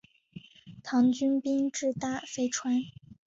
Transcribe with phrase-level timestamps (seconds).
[0.83, 2.81] 唐军兵至大非川。